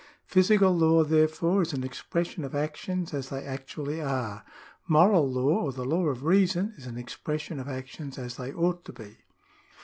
Physical 0.25 0.75
law, 0.75 1.03
therefore, 1.03 1.61
is 1.61 1.73
an 1.73 1.83
expression 1.83 2.43
of 2.43 2.55
actions 2.55 3.13
as 3.13 3.29
they 3.29 3.45
actually 3.45 4.01
are; 4.01 4.43
moral 4.87 5.31
law, 5.31 5.63
or 5.65 5.71
the 5.71 5.85
law 5.85 6.07
of 6.07 6.23
reason, 6.23 6.73
is 6.75 6.87
an 6.87 6.97
expression 6.97 7.59
of 7.59 7.67
actions 7.67 8.17
as 8.17 8.35
they 8.37 8.51
ought 8.51 8.83
to 8.85 8.93
be. 8.93 9.17